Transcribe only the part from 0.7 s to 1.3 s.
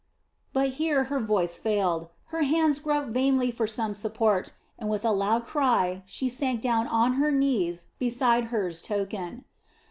here her